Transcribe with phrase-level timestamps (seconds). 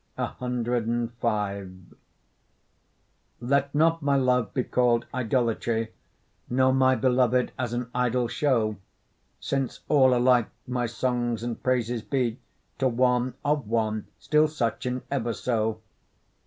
[0.17, 1.85] CV
[3.39, 5.93] Let not my love be call'd idolatry,
[6.49, 8.77] Nor my beloved as an idol show,
[9.39, 12.39] Since all alike my songs and praises be
[12.79, 15.81] To one, of one, still such, and ever so.